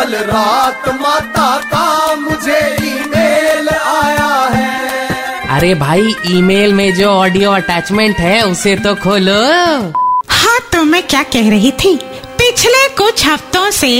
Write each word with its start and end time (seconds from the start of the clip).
कल 0.00 0.14
रात 0.16 0.88
माता 1.00 1.48
का 1.62 2.14
मुझे 2.16 2.58
ईमेल 2.82 3.68
आया 3.68 4.28
है। 4.52 5.48
अरे 5.48 5.74
भाई 5.74 6.14
ईमेल 6.28 6.72
में 6.74 6.92
जो 6.94 7.08
ऑडियो 7.08 7.50
अटैचमेंट 7.52 8.18
है 8.18 8.40
उसे 8.42 8.74
तो 8.76 8.94
खोलो। 8.94 9.34
हाँ 10.30 10.58
तो 10.72 10.82
मैं 10.84 11.02
क्या 11.06 11.22
कह 11.34 11.50
रही 11.50 11.72
थी? 11.82 11.94
पिछले 12.38 12.86
कुछ 12.98 13.26
हफ्तों 13.26 13.70
से 13.70 13.90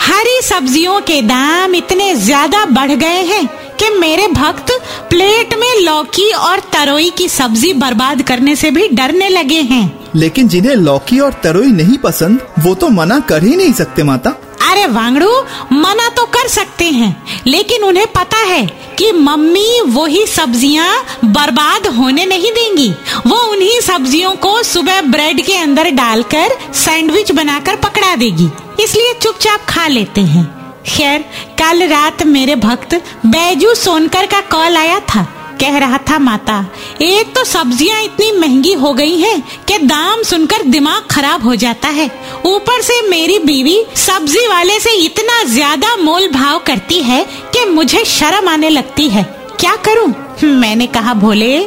हरी 0.00 0.40
सब्जियों 0.44 1.00
के 1.00 1.20
दाम 1.22 1.74
इतने 1.74 2.14
ज़्यादा 2.16 2.64
बढ़ 2.70 2.92
गए 2.94 3.22
हैं 3.24 3.46
कि 3.76 3.90
मेरे 3.98 4.26
भक्त 4.30 4.72
प्लेट 5.10 5.54
में 5.54 5.74
लौकी 5.80 6.30
और 6.40 6.60
तरोई 6.72 7.10
की 7.10 7.28
सब्ज़ी 7.28 7.72
बर्बाद 7.74 8.22
करने 8.22 8.56
से 8.56 8.70
भी 8.70 8.88
डरने 8.90 9.28
लगे 9.28 9.60
हैं। 9.70 9.84
लेकिन 10.16 10.48
जिन्हें 10.48 10.74
लौकी 10.74 11.20
और 11.20 11.40
तरोई 11.44 11.70
नहीं 11.72 11.98
पसंद 12.00 12.40
वो 12.58 12.74
तो 12.74 12.88
मना 12.90 13.20
कर 13.28 13.44
ही 13.44 13.54
नहीं 13.56 13.72
सकते 13.74 14.02
माता। 14.02 14.34
अरे 14.66 14.86
वांगड़ू, 14.88 15.30
मना 15.72 16.08
तो 16.08 16.24
कर 16.26 16.48
सकते 16.48 16.84
हैं, 16.86 17.42
लेकिन 17.46 17.84
उन्हें 17.84 18.06
पता 18.12 18.38
है 18.38 18.64
कि 18.98 19.10
मम्मी 19.12 19.80
वही 19.86 20.24
सब्ज़ियाँ 20.26 20.88
बर्बाद 21.26 21.86
होने 21.96 22.24
नहीं 22.26 22.50
देंगी। 22.52 22.88
वो 23.26 23.36
उन्हीं 23.52 23.80
सब्जियों 23.82 24.34
को 24.36 24.62
सुबह 24.64 25.00
ब्रेड 25.02 25.44
के 25.46 25.56
अंदर 25.56 25.90
डालकर 25.92 26.58
सैंडविच 26.74 27.32
बनाकर 27.32 27.76
पकड़ा 27.78 28.14
देगी। 28.16 28.48
इसलिए 28.82 29.12
चुपचाप 29.14 29.66
खा 29.68 29.86
लेते 29.88 30.20
हैं। 30.22 30.44
खैर, 30.86 31.24
कल 31.58 31.86
रात 31.88 32.22
मेरे 32.24 32.54
भक्त 32.56 32.94
बैजू 33.26 33.74
सोनकर 33.76 34.26
का 34.26 34.40
कॉल 34.50 34.76
आया 34.76 35.00
था। 35.06 35.26
कह 35.60 35.76
रहा 35.78 35.98
था, 36.00 36.18
माता, 36.18 36.64
एक 37.02 37.34
तो 37.34 37.44
सब्ज़ियाँ 37.44 38.02
इतनी 38.02 38.30
महँगी 38.32 38.72
हो 38.74 38.92
गई 38.94 39.16
हैं 39.18 39.40
कि 39.68 39.78
दाम 39.78 40.22
सुनकर 40.22 40.62
दिमाग 40.64 41.06
खराब 41.10 41.44
हो 41.44 41.54
जाता 41.56 41.88
है। 41.88 42.10
ऊपर 42.46 42.82
से 42.82 43.00
मेरी 43.02 43.38
बीवी 43.38 43.76
सब्ज़ी 43.96 44.46
वाले 44.46 44.78
से 44.80 44.90
इतना 45.04 45.42
ज़्यादा 45.44 45.94
मोल 45.96 46.28
भाव 46.28 46.58
करती 46.58 47.00
है 47.02 47.24
कि 47.54 47.64
मुझे 47.64 48.04
शर्म 48.04 48.48
आने 48.48 48.68
लगती 48.70 49.08
है। 49.08 49.22
क्या 49.60 49.74
करूँ? 49.84 50.08
मैंने 50.44 50.86
कहा, 50.86 51.14
भोले, 51.14 51.58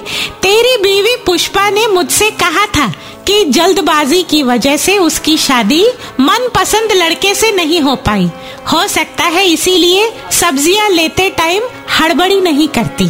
तेरी 0.41 0.75
बीवी 0.77 1.15
पुष्पा 1.25 1.69
ने 1.69 1.85
मुझसे 1.87 2.29
कहा 2.33 2.65
था 2.67 2.87
कि 3.27 3.43
जल्दबाजी 3.45 4.21
की 4.23 4.41
वजह 4.43 4.77
से 4.77 4.97
उसकी 4.97 5.37
शादी 5.37 5.85
मनपसंद 6.19 6.91
लड़के 6.93 7.33
से 7.35 7.51
नहीं 7.51 7.81
हो 7.81 7.95
पाई। 8.05 8.29
हो 8.73 8.87
सकता 8.87 9.23
है 9.25 9.45
इसीलिए 9.45 10.11
सब्ज़ियाँ 10.31 10.89
लेते 10.89 11.29
टाइम 11.29 11.63
हड़बड़ी 11.99 12.39
नहीं 12.41 12.67
करती। 12.67 13.09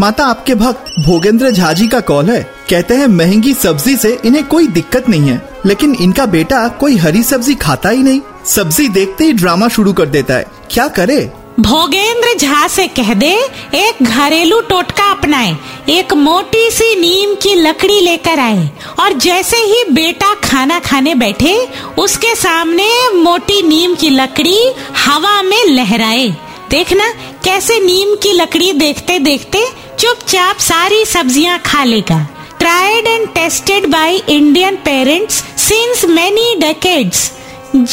माता 0.00 0.24
आपके 0.24 0.54
भक्त 0.54 0.92
भोगेंद्र 1.06 1.50
झा 1.50 1.72
जी 1.72 1.86
का 1.88 2.00
कॉल 2.00 2.30
है। 2.30 2.42
कहते 2.70 2.94
हैं, 2.94 3.06
महँगी 3.06 3.54
सब्ज़ी 3.54 3.96
से 3.96 4.18
इन्हें 4.24 4.44
कोई 4.46 4.66
दिक्कत 4.66 5.08
नहीं 5.08 5.28
है, 5.28 5.40
लेकिन 5.66 5.94
इनका 5.94 6.26
बेटा 6.26 6.66
कोई 6.80 6.96
हरी 6.96 7.22
सब्ज़ी 7.22 7.54
खाता 7.54 7.88
ही 7.88 8.02
नहीं। 8.02 8.20
सब्ज़ी 8.46 8.88
देखते 8.88 9.24
ही 9.24 9.32
ड्रामा 9.32 9.68
शुरू 9.68 9.92
कर 9.92 10.06
देता 10.06 10.34
है। 10.34 10.46
क्या 10.70 10.88
करे? 10.88 11.18
भोगेंद्र 11.60 12.36
झा 12.38 12.66
से 12.68 12.86
कह 12.88 13.12
दे, 13.14 13.32
एक 13.74 14.02
घरेलू 14.02 14.60
टोटका 14.60 15.10
अपनाए, 15.10 15.56
एक 15.88 16.12
मोटी 16.12 16.70
सी 16.70 16.94
नीम 17.00 17.34
की 17.34 17.54
लकड़ी 17.54 18.00
लेकर 18.00 18.38
आए, 18.38 18.70
और 19.00 19.12
जैसे 19.12 19.56
ही 19.56 19.84
बेटा 19.90 20.34
खाना 20.44 20.78
खाने 20.78 21.14
बैठे, 21.14 21.56
उसके 21.98 22.34
सामने 22.34 22.88
मोटी 23.14 23.62
नीम 23.62 23.94
की 23.94 24.10
लकड़ी 24.10 24.58
हवा 25.06 25.42
में 25.42 25.64
लहराए। 25.64 26.28
देखना, 26.70 27.08
कैसे 27.44 27.80
नीम 27.80 28.14
की 28.14 28.32
लकड़ी 28.32 28.72
देखते 28.72 29.18
देखते 29.18 29.66
चुपचाप 30.00 30.58
सारी 30.60 31.04
सब्ज़ियाँ 31.04 31.58
खा 31.66 31.82
लेगा। 31.84 32.18
Tried 32.58 33.06
and 33.06 33.26
tested 33.34 33.86
by 33.86 34.16
Indian 34.28 34.76
parents 34.84 35.34
since 35.58 36.04
many 36.10 36.54
decades 36.60 37.30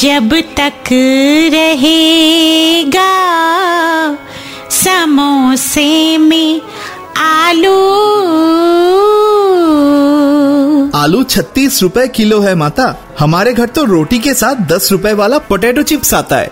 जब 0.01 0.33
तक 0.57 0.89
रहेगा, 1.53 3.13
समोसे 4.73 6.17
में 6.17 6.61
आलू। 7.17 7.73
आलू 10.95 11.23
छत्तीस 11.25 11.81
रुपए 11.83 12.07
किलो 12.07 12.39
है 12.39 12.53
माता। 12.55 12.95
हमारे 13.19 13.53
घर 13.53 13.69
तो 13.69 13.83
रोटी 13.85 14.19
के 14.19 14.33
साथ 14.33 14.55
दस 14.67 14.91
रुपए 14.91 15.13
वाला 15.13 15.37
पोटैटो 15.49 15.81
चिप्स 15.83 16.13
आता 16.13 16.37
है। 16.37 16.51